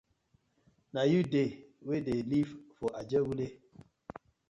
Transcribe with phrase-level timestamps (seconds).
[0.93, 1.49] Na yu dey
[1.87, 3.47] wey dey live for ajegunle.